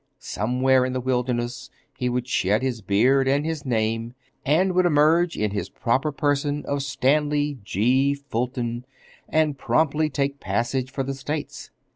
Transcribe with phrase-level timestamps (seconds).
[0.17, 5.37] Somewhere in the wilderness he would shed his beard and his name, and would emerge
[5.37, 8.15] in his proper person of Stanley G.
[8.15, 8.85] Fulton
[9.29, 11.69] and promptly take passage for the States.